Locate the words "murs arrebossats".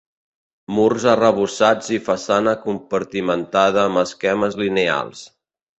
0.77-1.91